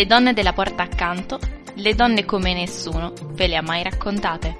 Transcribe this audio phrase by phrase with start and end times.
[0.00, 1.38] Le donne della porta accanto,
[1.74, 4.56] le donne come nessuno ve le ha mai raccontate.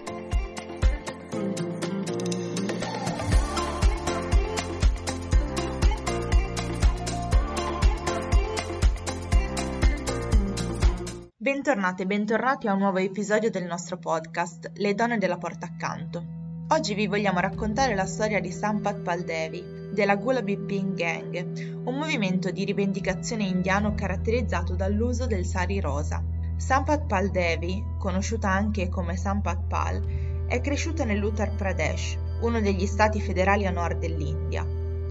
[11.38, 16.22] Bentornate e bentornati a un nuovo episodio del nostro podcast Le donne della porta accanto.
[16.68, 22.50] Oggi vi vogliamo raccontare la storia di Sampath Paldevi, della Gulabi Ping Gang, un movimento
[22.50, 26.22] di rivendicazione indiano caratterizzato dall'uso del sari rosa.
[26.56, 33.20] Sampath Pal Devi, conosciuta anche come Sampath Pal, è cresciuta nell'Uttar Pradesh, uno degli stati
[33.20, 34.66] federali a nord dell'India.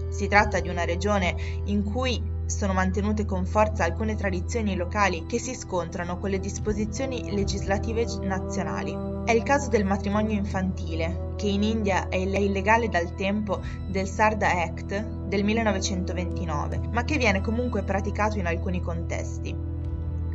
[0.08, 5.38] Si tratta di una regione in cui sono mantenute con forza alcune tradizioni locali che
[5.38, 8.96] si scontrano con le disposizioni legislative nazionali.
[9.24, 14.50] È il caso del matrimonio infantile, che in India è illegale dal tempo del Sarda
[14.50, 19.56] Act del 1929, ma che viene comunque praticato in alcuni contesti.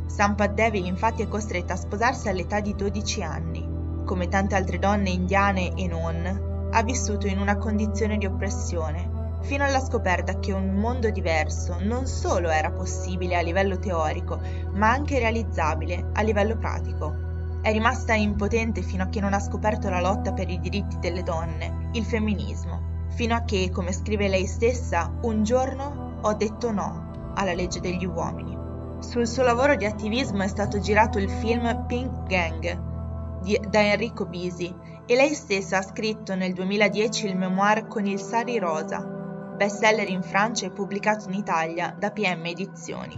[0.06, 3.74] Sampath Devi infatti è costretta a sposarsi all'età di 12 anni.
[4.04, 9.15] Come tante altre donne indiane e non, ha vissuto in una condizione di oppressione
[9.46, 14.40] fino alla scoperta che un mondo diverso non solo era possibile a livello teorico,
[14.72, 17.14] ma anche realizzabile a livello pratico.
[17.62, 21.22] È rimasta impotente fino a che non ha scoperto la lotta per i diritti delle
[21.22, 27.32] donne, il femminismo, fino a che, come scrive lei stessa, un giorno ho detto no
[27.36, 28.56] alla legge degli uomini.
[28.98, 34.26] Sul suo lavoro di attivismo è stato girato il film Pink Gang di, da Enrico
[34.26, 34.74] Bisi
[35.06, 39.15] e lei stessa ha scritto nel 2010 il memoir Con il sari rosa,
[39.56, 43.14] bestseller in Francia e pubblicato in Italia da PM Edizioni.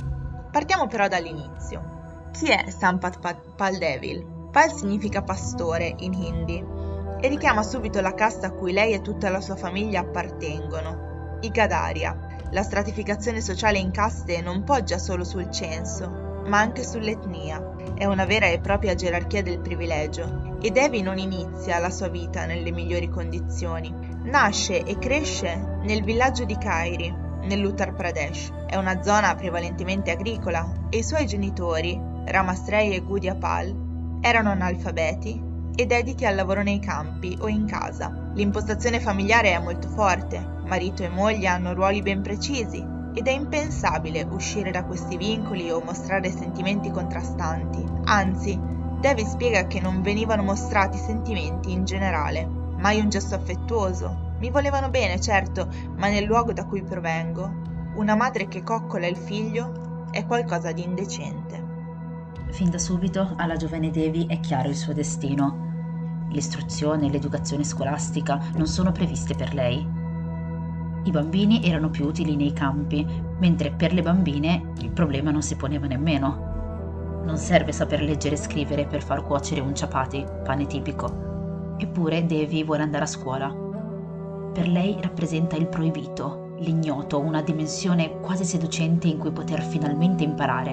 [0.51, 2.29] Partiamo però dall'inizio.
[2.33, 3.19] Chi è Sampath
[3.57, 4.37] Paldevil?
[4.51, 6.65] Pal significa pastore in hindi
[7.21, 11.51] e richiama subito la casta a cui lei e tutta la sua famiglia appartengono, i
[11.51, 12.17] Gadaria.
[12.51, 17.77] La stratificazione sociale in caste non poggia solo sul censo, ma anche sull'etnia.
[17.95, 22.47] È una vera e propria gerarchia del privilegio e Devi non inizia la sua vita
[22.47, 27.15] nelle migliori condizioni, Nasce e cresce nel villaggio di Kairi,
[27.45, 28.53] nell'Uttar Pradesh.
[28.67, 35.43] È una zona prevalentemente agricola e i suoi genitori, Ramastrei e Gudiapal, erano analfabeti
[35.75, 38.33] e dediti al lavoro nei campi o in casa.
[38.35, 44.27] L'impostazione familiare è molto forte, marito e moglie hanno ruoli ben precisi ed è impensabile
[44.31, 47.83] uscire da questi vincoli o mostrare sentimenti contrastanti.
[48.05, 54.27] Anzi, Devi spiega che non venivano mostrati sentimenti in generale mai un gesto affettuoso.
[54.39, 57.67] Mi volevano bene, certo, ma nel luogo da cui provengo,
[57.97, 61.67] una madre che coccola il figlio è qualcosa di indecente.
[62.51, 65.67] Fin da subito alla giovane Devi è chiaro il suo destino.
[66.31, 69.87] L'istruzione e l'educazione scolastica non sono previste per lei.
[71.05, 73.07] I bambini erano più utili nei campi,
[73.39, 77.23] mentre per le bambine il problema non si poneva nemmeno.
[77.25, 81.28] Non serve saper leggere e scrivere per far cuocere un ciapati, pane tipico.
[81.81, 83.55] Eppure Devi vuole andare a scuola.
[84.53, 90.73] Per lei rappresenta il proibito, l'ignoto, una dimensione quasi seducente in cui poter finalmente imparare.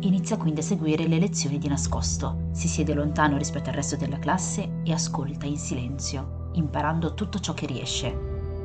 [0.00, 4.20] Inizia quindi a seguire le lezioni di nascosto, si siede lontano rispetto al resto della
[4.20, 8.16] classe e ascolta in silenzio, imparando tutto ciò che riesce.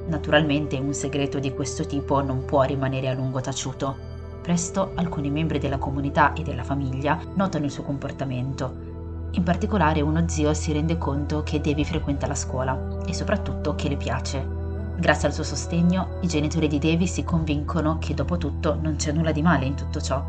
[0.06, 3.96] Naturalmente un segreto di questo tipo non può rimanere a lungo taciuto.
[4.44, 8.89] Presto alcuni membri della comunità e della famiglia notano il suo comportamento
[9.32, 13.88] in particolare uno zio si rende conto che Devi frequenta la scuola e soprattutto che
[13.88, 14.58] le piace.
[14.98, 19.12] Grazie al suo sostegno, i genitori di Devi si convincono che dopo tutto non c'è
[19.12, 20.22] nulla di male in tutto ciò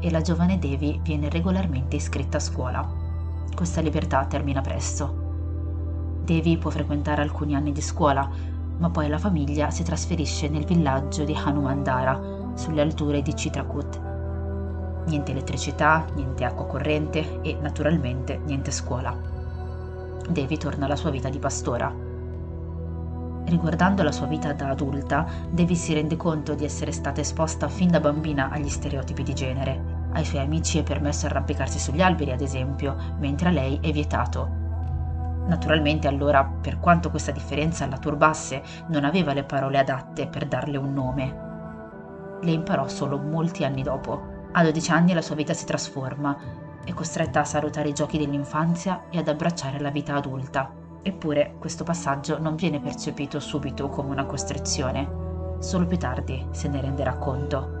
[0.00, 2.86] e la giovane Devi viene regolarmente iscritta a scuola.
[3.54, 5.26] Questa libertà termina presto.
[6.24, 8.28] Devi può frequentare alcuni anni di scuola,
[8.78, 14.07] ma poi la famiglia si trasferisce nel villaggio di Hanumandara, sulle alture di Chitrakut,
[15.08, 19.16] niente elettricità, niente acqua corrente e naturalmente niente scuola.
[20.28, 21.92] Devi torna alla sua vita di pastora.
[23.46, 27.90] Riguardando la sua vita da adulta, Devi si rende conto di essere stata esposta fin
[27.90, 29.96] da bambina agli stereotipi di genere.
[30.12, 34.46] Ai suoi amici è permesso arrampicarsi sugli alberi, ad esempio, mentre a lei è vietato.
[35.46, 40.76] Naturalmente allora, per quanto questa differenza la turbasse, non aveva le parole adatte per darle
[40.76, 41.46] un nome.
[42.42, 46.36] Le imparò solo molti anni dopo, a 12 anni la sua vita si trasforma,
[46.82, 50.68] è costretta a salutare i giochi dell'infanzia e ad abbracciare la vita adulta.
[51.00, 56.80] Eppure questo passaggio non viene percepito subito come una costrizione, solo più tardi se ne
[56.80, 57.76] renderà conto.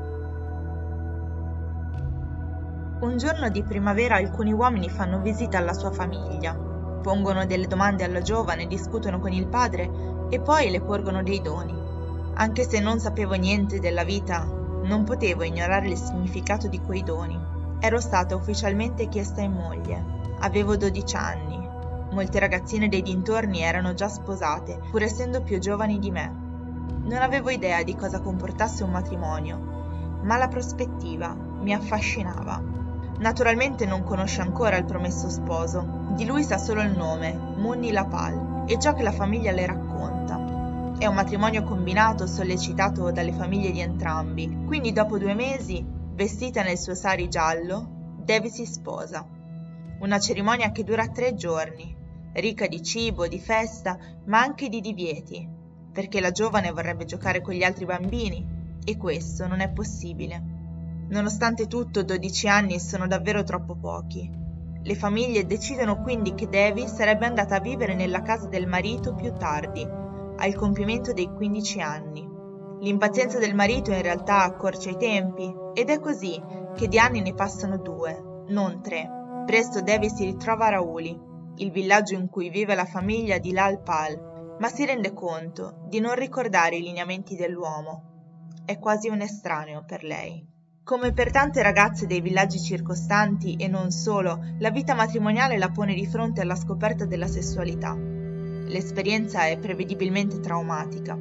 [3.00, 8.22] Un giorno di primavera alcuni uomini fanno visita alla sua famiglia, pongono delle domande alla
[8.22, 9.90] giovane, discutono con il padre
[10.28, 11.74] e poi le porgono dei doni.
[12.34, 14.57] Anche se non sapevo niente della vita
[14.88, 17.38] non potevo ignorare il significato di quei doni.
[17.80, 20.02] ero stata ufficialmente chiesta in moglie.
[20.40, 21.68] Avevo 12 anni.
[22.10, 26.34] Molte ragazzine dei dintorni erano già sposate, pur essendo più giovani di me.
[27.02, 29.58] Non avevo idea di cosa comportasse un matrimonio,
[30.22, 32.60] ma la prospettiva mi affascinava.
[33.18, 38.64] Naturalmente non conosce ancora il promesso sposo, di lui sa solo il nome, Munni Lapal,
[38.66, 40.47] e ciò che la famiglia le racconta.
[40.98, 46.76] È un matrimonio combinato sollecitato dalle famiglie di entrambi, quindi dopo due mesi, vestita nel
[46.76, 49.24] suo sari giallo, Devi si sposa.
[50.00, 51.94] Una cerimonia che dura tre giorni,
[52.32, 55.48] ricca di cibo, di festa, ma anche di divieti,
[55.92, 58.44] perché la giovane vorrebbe giocare con gli altri bambini
[58.84, 60.42] e questo non è possibile.
[61.10, 64.28] Nonostante tutto, 12 anni sono davvero troppo pochi.
[64.82, 69.32] Le famiglie decidono quindi che Devi sarebbe andata a vivere nella casa del marito più
[69.32, 69.97] tardi,
[70.38, 72.28] al compimento dei 15 anni.
[72.80, 76.40] L'impazienza del marito in realtà accorcia i tempi ed è così
[76.76, 79.08] che di anni ne passano due, non tre.
[79.46, 81.18] Presto Devi si ritrova a Rauli,
[81.56, 85.98] il villaggio in cui vive la famiglia di Lal Pal, ma si rende conto di
[85.98, 88.02] non ricordare i lineamenti dell'uomo.
[88.64, 90.46] È quasi un estraneo per lei.
[90.84, 95.94] Come per tante ragazze dei villaggi circostanti e non solo, la vita matrimoniale la pone
[95.94, 98.17] di fronte alla scoperta della sessualità.
[98.68, 101.18] L'esperienza è prevedibilmente traumatica.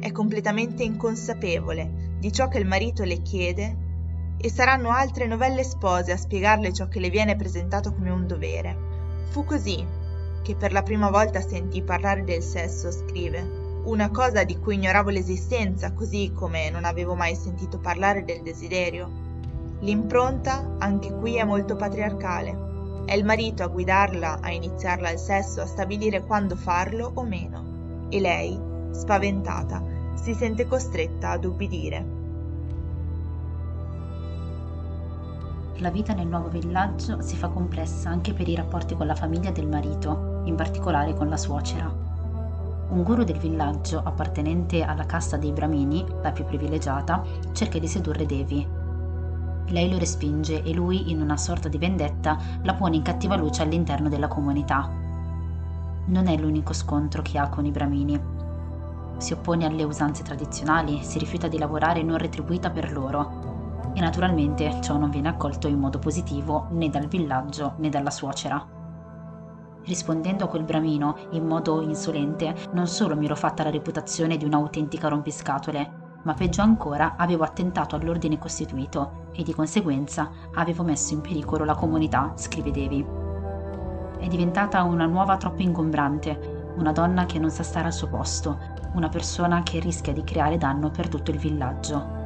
[0.00, 3.76] È completamente inconsapevole di ciò che il marito le chiede
[4.36, 8.76] e saranno altre novelle spose a spiegarle ciò che le viene presentato come un dovere.
[9.30, 9.86] Fu così
[10.42, 15.10] che per la prima volta sentì parlare del sesso, scrive, una cosa di cui ignoravo
[15.10, 19.08] l'esistenza, così come non avevo mai sentito parlare del desiderio.
[19.80, 22.73] L'impronta, anche qui, è molto patriarcale.
[23.06, 28.06] È il marito a guidarla, a iniziarla al sesso, a stabilire quando farlo o meno.
[28.08, 28.58] E lei,
[28.92, 29.82] spaventata,
[30.14, 32.22] si sente costretta ad ubbidire.
[35.78, 39.50] La vita nel nuovo villaggio si fa complessa anche per i rapporti con la famiglia
[39.50, 41.92] del marito, in particolare con la suocera.
[42.88, 47.22] Un guru del villaggio, appartenente alla casta dei Bramini, la più privilegiata,
[47.52, 48.83] cerca di sedurre Devi.
[49.68, 53.62] Lei lo respinge e lui, in una sorta di vendetta, la pone in cattiva luce
[53.62, 54.90] all'interno della comunità.
[56.06, 58.20] Non è l'unico scontro che ha con i Bramini.
[59.16, 64.80] Si oppone alle usanze tradizionali, si rifiuta di lavorare non retribuita per loro e naturalmente
[64.82, 68.62] ciò non viene accolto in modo positivo né dal villaggio né dalla suocera.
[69.84, 74.44] Rispondendo a quel bramino in modo insolente, non solo mi ero fatta la reputazione di
[74.44, 81.22] un'autentica rompiscatole, ma peggio ancora avevo attentato all'ordine costituito e di conseguenza avevo messo in
[81.22, 83.04] pericolo la comunità, scrive Devi.
[84.18, 88.58] È diventata una nuova troppo ingombrante, una donna che non sa stare al suo posto,
[88.94, 92.22] una persona che rischia di creare danno per tutto il villaggio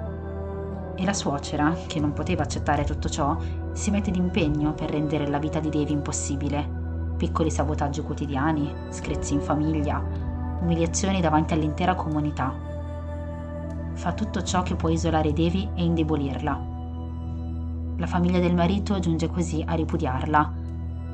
[0.99, 3.37] e la suocera, che non poteva accettare tutto ciò,
[3.73, 7.15] si mette d'impegno per rendere la vita di Devi impossibile.
[7.17, 10.03] Piccoli sabotaggi quotidiani, screzi in famiglia,
[10.61, 12.53] umiliazioni davanti all'intera comunità.
[13.99, 16.61] Fa tutto ciò che può isolare Devi e indebolirla.
[17.97, 20.53] La famiglia del marito giunge così a ripudiarla.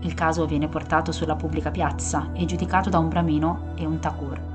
[0.00, 4.52] Il caso viene portato sulla pubblica piazza e giudicato da un bramino e un takur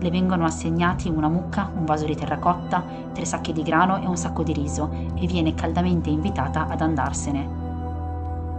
[0.00, 4.16] le vengono assegnati una mucca, un vaso di terracotta, tre sacchi di grano e un
[4.16, 7.66] sacco di riso e viene caldamente invitata ad andarsene.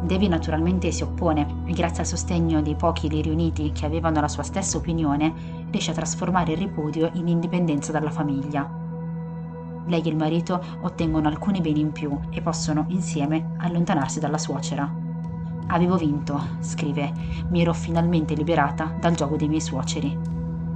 [0.01, 4.27] Devi naturalmente si oppone e grazie al sostegno dei pochi lì riuniti che avevano la
[4.27, 8.69] sua stessa opinione riesce a trasformare il ripudio in indipendenza dalla famiglia.
[9.85, 14.91] Lei e il marito ottengono alcuni beni in più e possono insieme allontanarsi dalla suocera.
[15.67, 17.11] Avevo vinto, scrive,
[17.49, 20.17] mi ero finalmente liberata dal gioco dei miei suoceri.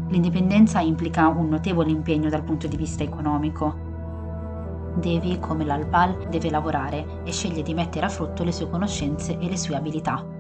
[0.10, 3.92] L'indipendenza implica un notevole impegno dal punto di vista economico.
[4.96, 9.48] Devi, come l'Alpal, deve lavorare e sceglie di mettere a frutto le sue conoscenze e
[9.48, 10.33] le sue abilità.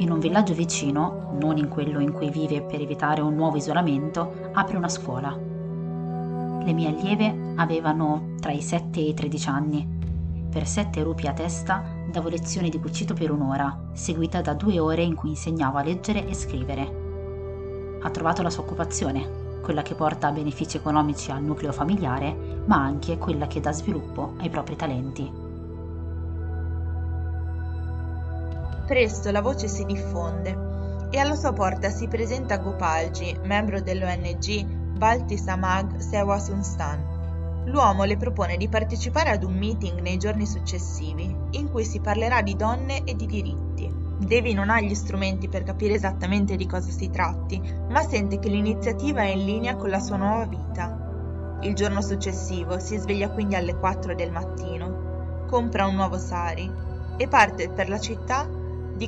[0.00, 4.50] In un villaggio vicino, non in quello in cui vive per evitare un nuovo isolamento,
[4.52, 5.28] apre una scuola.
[5.28, 9.86] Le mie allieve avevano tra i 7 e i 13 anni.
[10.50, 15.02] Per 7 rupi a testa davo lezioni di cucito per un'ora, seguita da due ore
[15.02, 17.00] in cui insegnavo a leggere e scrivere
[18.02, 23.18] ha trovato la sua occupazione, quella che porta benefici economici al nucleo familiare, ma anche
[23.18, 25.49] quella che dà sviluppo ai propri talenti.
[28.90, 34.64] Presto la voce si diffonde e alla sua porta si presenta Gopalji, membro dell'ONG
[34.96, 37.66] Balti Samag Sewa Sunstan.
[37.66, 42.42] L'uomo le propone di partecipare ad un meeting nei giorni successivi in cui si parlerà
[42.42, 43.88] di donne e di diritti.
[44.18, 48.48] Devi non ha gli strumenti per capire esattamente di cosa si tratti, ma sente che
[48.48, 51.58] l'iniziativa è in linea con la sua nuova vita.
[51.60, 56.68] Il giorno successivo si sveglia quindi alle 4 del mattino, compra un nuovo sari
[57.16, 58.58] e parte per la città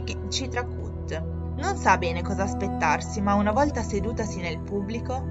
[0.01, 1.23] di Chitrakut.
[1.59, 5.23] Non sa bene cosa aspettarsi, ma una volta sedutasi nel pubblico,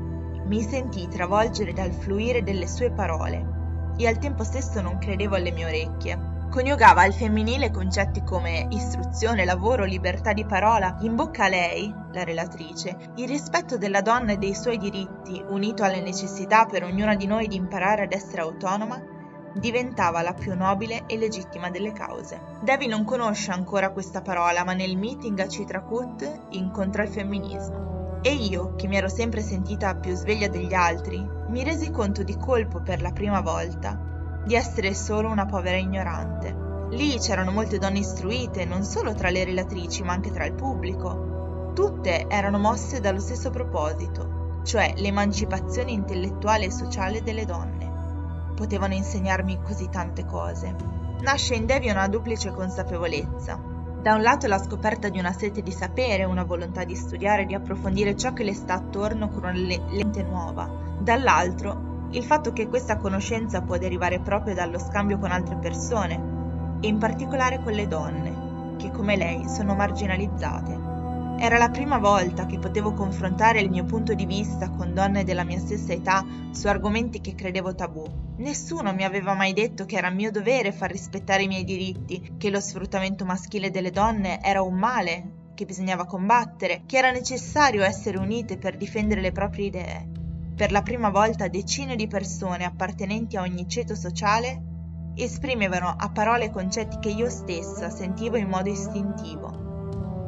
[0.46, 5.51] mi sentii travolgere dal fluire delle sue parole e al tempo stesso non credevo alle
[5.51, 6.30] mie orecchie.
[6.51, 10.98] Coniugava al femminile concetti come istruzione, lavoro, libertà di parola.
[11.01, 15.84] In bocca a lei, la relatrice, il rispetto della donna e dei suoi diritti, unito
[15.84, 19.01] alle necessità per ognuna di noi di imparare ad essere autonoma,
[19.53, 22.39] diventava la più nobile e legittima delle cause.
[22.62, 28.20] Devi non conosce ancora questa parola, ma nel meeting a Citrakut incontra il femminismo.
[28.22, 32.38] E io, che mi ero sempre sentita più sveglia degli altri, mi resi conto di
[32.38, 34.10] colpo per la prima volta
[34.43, 36.88] di essere solo una povera ignorante.
[36.91, 41.72] Lì c'erano molte donne istruite, non solo tra le relatrici, ma anche tra il pubblico.
[41.74, 47.91] Tutte erano mosse dallo stesso proposito, cioè l'emancipazione intellettuale e sociale delle donne.
[48.62, 50.75] Potevano insegnarmi così tante cose.
[51.22, 53.60] Nasce in Devi una duplice consapevolezza.
[54.00, 57.56] Da un lato la scoperta di una sete di sapere, una volontà di studiare, di
[57.56, 60.70] approfondire ciò che le sta attorno con una lente nuova.
[61.00, 66.88] Dall'altro il fatto che questa conoscenza può derivare proprio dallo scambio con altre persone, e
[66.88, 70.77] in particolare con le donne, che come lei sono marginalizzate.
[71.38, 75.44] Era la prima volta che potevo confrontare il mio punto di vista con donne della
[75.44, 78.04] mia stessa età su argomenti che credevo tabù.
[78.38, 82.50] Nessuno mi aveva mai detto che era mio dovere far rispettare i miei diritti, che
[82.50, 88.18] lo sfruttamento maschile delle donne era un male che bisognava combattere, che era necessario essere
[88.18, 90.10] unite per difendere le proprie idee.
[90.56, 94.62] Per la prima volta decine di persone appartenenti a ogni ceto sociale
[95.16, 99.61] esprimevano a parole concetti che io stessa sentivo in modo istintivo.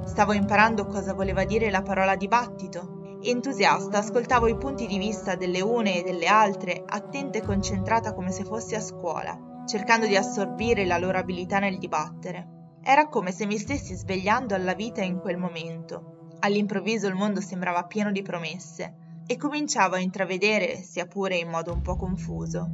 [0.05, 3.19] Stavo imparando cosa voleva dire la parola dibattito.
[3.21, 8.31] Entusiasta ascoltavo i punti di vista delle une e delle altre, attenta e concentrata come
[8.31, 12.77] se fossi a scuola, cercando di assorbire la loro abilità nel dibattere.
[12.83, 16.31] Era come se mi stessi svegliando alla vita in quel momento.
[16.39, 21.71] All'improvviso il mondo sembrava pieno di promesse e cominciavo a intravedere, sia pure in modo
[21.71, 22.69] un po' confuso,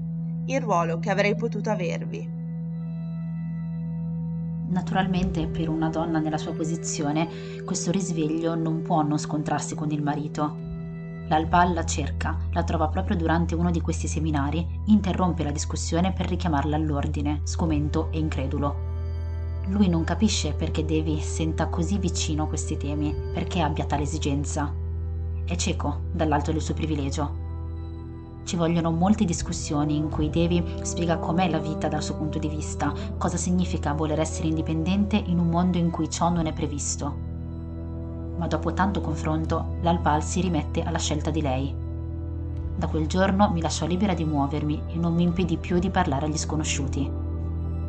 [0.47, 2.38] il ruolo che avrei potuto avervi.
[4.69, 10.03] Naturalmente per una donna nella sua posizione questo risveglio non può non scontrarsi con il
[10.03, 10.55] marito.
[11.27, 16.27] L'Albal la cerca, la trova proprio durante uno di questi seminari, interrompe la discussione per
[16.27, 18.87] richiamarla all'ordine, sgomento e incredulo.
[19.67, 24.73] Lui non capisce perché Devi senta così vicino questi temi, perché abbia tale esigenza,
[25.45, 27.38] è cieco dall'alto del suo privilegio.
[28.43, 32.47] Ci vogliono molte discussioni in cui Devi spiega com'è la vita dal suo punto di
[32.47, 37.27] vista, cosa significa voler essere indipendente in un mondo in cui ciò non è previsto.
[38.37, 41.75] Ma dopo tanto confronto, l'Alpal si rimette alla scelta di lei.
[42.75, 46.25] Da quel giorno mi lasciò libera di muovermi e non mi impedì più di parlare
[46.25, 47.11] agli sconosciuti.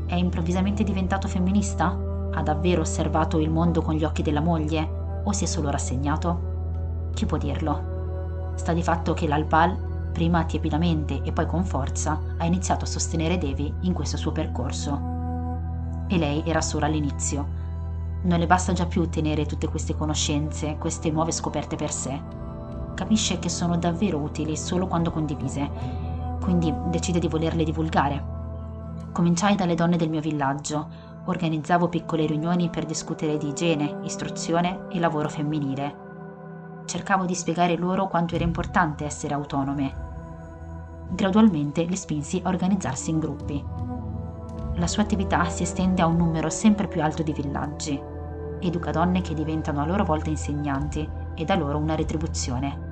[0.07, 1.97] È improvvisamente diventato femminista?
[2.33, 5.23] Ha davvero osservato il mondo con gli occhi della moglie?
[5.23, 7.09] O si è solo rassegnato?
[7.14, 8.52] Chi può dirlo?
[8.57, 13.38] Sta di fatto che l'Alpal, prima tiepidamente e poi con forza, ha iniziato a sostenere
[13.38, 16.06] Devi in questo suo percorso.
[16.08, 17.58] E lei era solo all'inizio.
[18.22, 22.20] Non le basta già più tenere tutte queste conoscenze, queste nuove scoperte per sé.
[22.94, 25.70] Capisce che sono davvero utili solo quando condivise,
[26.40, 28.38] quindi decide di volerle divulgare.
[29.12, 30.88] Cominciai dalle donne del mio villaggio,
[31.24, 36.08] organizzavo piccole riunioni per discutere di igiene, istruzione e lavoro femminile
[36.90, 40.09] cercavo di spiegare loro quanto era importante essere autonome.
[41.11, 43.64] Gradualmente li spinsi a organizzarsi in gruppi.
[44.75, 48.00] La sua attività si estende a un numero sempre più alto di villaggi.
[48.59, 52.88] Educa donne che diventano a loro volta insegnanti e da loro una retribuzione.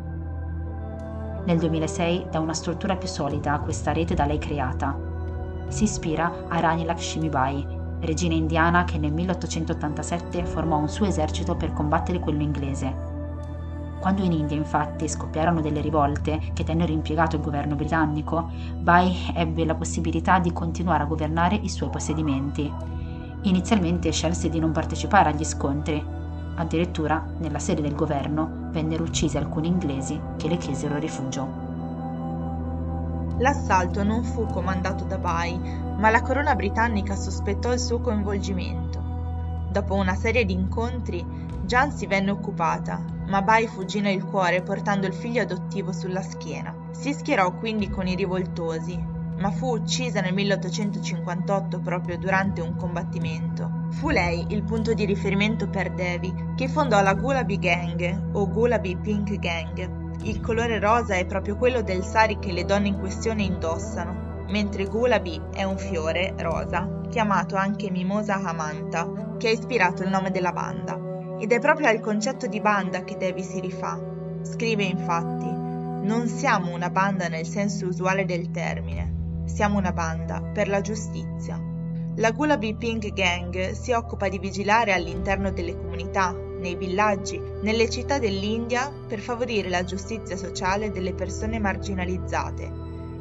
[1.45, 4.97] Nel 2006 dà una struttura più solida a questa rete da lei creata.
[5.67, 7.67] Si ispira a Rani Lakshmibai,
[8.01, 13.08] regina indiana che nel 1887 formò un suo esercito per combattere quello inglese
[14.01, 19.65] quando in India infatti scoppiarono delle rivolte che tennero impiegato il governo britannico, Bai ebbe
[19.65, 22.73] la possibilità di continuare a governare i suoi possedimenti.
[23.43, 26.05] Inizialmente scelse di non partecipare agli scontri.
[26.57, 31.67] Addirittura, nella sede del governo, vennero uccisi alcuni inglesi che le chiesero rifugio.
[33.39, 35.57] L'assalto non fu comandato da Bai,
[35.97, 39.01] ma la corona britannica sospettò il suo coinvolgimento.
[39.71, 41.25] Dopo una serie di incontri,
[41.65, 46.75] Jansi venne occupata, ma Bai fuggì nel cuore portando il figlio adottivo sulla schiena.
[46.91, 48.99] Si schierò quindi con i rivoltosi,
[49.39, 53.87] ma fu uccisa nel 1858 proprio durante un combattimento.
[53.91, 58.97] Fu lei il punto di riferimento per Devi, che fondò la Gulabi Gang o Gulabi
[58.97, 60.23] Pink Gang.
[60.23, 64.27] Il colore rosa è proprio quello del sari che le donne in questione indossano.
[64.49, 70.31] mentre Gulabi è un fiore rosa, chiamato anche Mimosa Amanta, che ha ispirato il nome
[70.31, 71.08] della banda.
[71.41, 73.99] Ed è proprio al concetto di banda che Devi si rifà.
[74.43, 80.69] Scrive infatti: Non siamo una banda nel senso usuale del termine, siamo una banda per
[80.69, 81.61] la giustizia.
[82.17, 88.19] La Gulabi Pink Gang si occupa di vigilare all'interno delle comunità, nei villaggi, nelle città
[88.19, 92.69] dell'India per favorire la giustizia sociale delle persone marginalizzate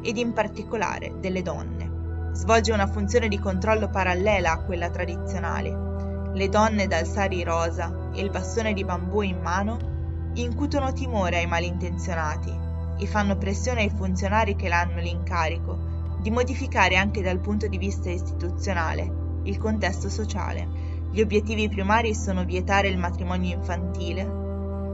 [0.01, 2.31] ed in particolare delle donne.
[2.33, 6.31] Svolge una funzione di controllo parallela a quella tradizionale.
[6.33, 11.45] Le donne dal sari rosa e il bastone di bambù in mano incutono timore ai
[11.45, 12.51] malintenzionati
[12.97, 18.09] e fanno pressione ai funzionari che l'hanno l'incarico di modificare anche dal punto di vista
[18.09, 20.67] istituzionale il contesto sociale.
[21.11, 24.23] Gli obiettivi primari sono vietare il matrimonio infantile,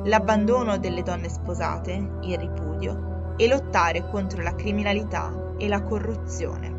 [0.03, 6.73] l'abbandono delle donne sposate, il ripudio, e lottare contro la criminalità e la corruzione.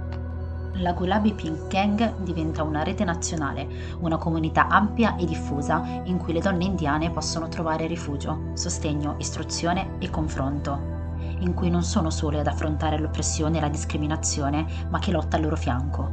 [0.78, 3.68] La Gulabi Pink Gang diventa una rete nazionale,
[4.00, 9.98] una comunità ampia e diffusa in cui le donne indiane possono trovare rifugio, sostegno, istruzione
[10.00, 15.12] e confronto, in cui non sono sole ad affrontare l'oppressione e la discriminazione, ma che
[15.12, 16.10] lotta al loro fianco.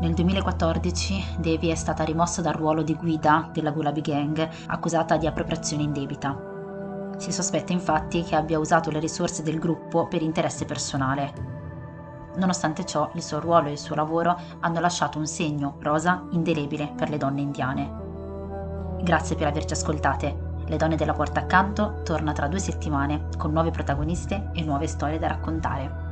[0.00, 5.28] Nel 2014 Devi è stata rimossa dal ruolo di guida della Gulabi Gang, accusata di
[5.28, 6.36] appropriazione indebita.
[7.18, 11.57] Si sospetta infatti che abbia usato le risorse del gruppo per interesse personale.
[12.38, 16.92] Nonostante ciò, il suo ruolo e il suo lavoro hanno lasciato un segno rosa indelebile
[16.96, 18.06] per le donne indiane.
[19.02, 20.46] Grazie per averci ascoltate.
[20.66, 25.18] Le donne della porta accanto torna tra due settimane con nuove protagoniste e nuove storie
[25.18, 26.07] da raccontare.